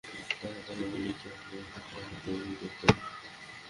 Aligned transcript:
তা, 0.39 0.47
তাই 0.65 0.83
বলে 0.91 1.11
কি 1.19 1.27
আর 1.29 1.39
নূতন 1.49 1.81
ফ্রক 1.85 2.09
তৈরি 2.23 2.53
করাতে 2.59 2.85
নেই। 2.87 3.01